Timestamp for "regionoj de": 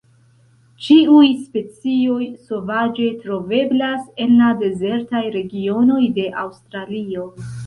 5.37-6.27